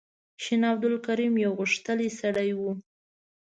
[0.43, 2.61] شین عبدالکریم یو غښتلی سړی و.